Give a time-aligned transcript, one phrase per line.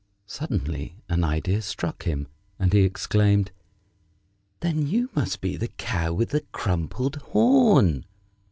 [0.25, 3.51] Suddenly an idea struck him, and he exclaimed:
[4.61, 8.05] "Then you must be the Cow with a crumpled horn!"